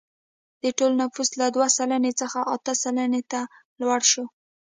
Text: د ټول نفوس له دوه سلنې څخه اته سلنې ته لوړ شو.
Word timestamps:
د 0.63 0.65
ټول 0.77 0.91
نفوس 1.01 1.29
له 1.39 1.47
دوه 1.55 1.67
سلنې 1.77 2.11
څخه 2.21 2.39
اته 2.55 2.73
سلنې 2.83 3.21
ته 3.31 3.41
لوړ 3.81 3.99
شو. 4.11 4.25